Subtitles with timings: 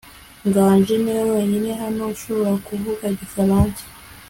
[0.47, 3.83] nganji niwe wenyine hano ushobora kuvuga igifaransa